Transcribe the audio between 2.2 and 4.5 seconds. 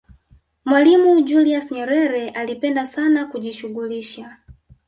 alipenda sana kujishughulisha